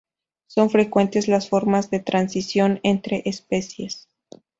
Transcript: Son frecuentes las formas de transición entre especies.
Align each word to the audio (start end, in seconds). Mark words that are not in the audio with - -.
Son 0.47 0.71
frecuentes 0.71 1.27
las 1.27 1.47
formas 1.47 1.91
de 1.91 1.99
transición 1.99 2.79
entre 2.81 3.21
especies. 3.25 4.09